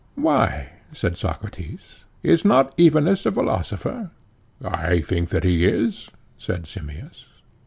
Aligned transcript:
Why, 0.15 0.79
said 0.91 1.15
Socrates,—is 1.15 2.43
not 2.43 2.73
Evenus 2.75 3.27
a 3.27 3.31
philosopher? 3.31 4.09
I 4.63 4.99
think 5.01 5.29
that 5.29 5.43
he 5.43 5.63
is, 5.67 6.09
said 6.39 6.65
Simmias. 6.65 7.27